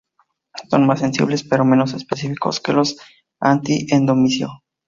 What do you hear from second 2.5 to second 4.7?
que los anti-endomisio.